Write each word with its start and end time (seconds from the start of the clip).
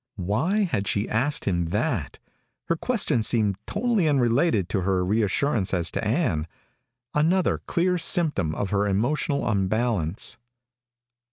Why 0.17 0.61
had 0.63 0.87
she 0.87 1.07
asked 1.07 1.45
him 1.45 1.65
that? 1.65 2.17
Her 2.69 2.75
question 2.75 3.21
seemed 3.21 3.57
totally 3.67 4.07
unrelated 4.07 4.67
to 4.69 4.81
her 4.81 5.05
reassurance 5.05 5.75
as 5.75 5.91
to 5.91 6.03
Ann 6.03 6.47
another 7.13 7.59
clear 7.67 7.99
symptom 7.99 8.55
of 8.55 8.71
her 8.71 8.87
emotional 8.87 9.47
unbalance. 9.47 10.39